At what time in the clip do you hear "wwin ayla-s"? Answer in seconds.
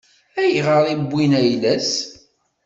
0.99-1.91